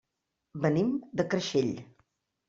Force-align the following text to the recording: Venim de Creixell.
Venim 0.63 0.87
de 1.21 1.25
Creixell. 1.33 1.69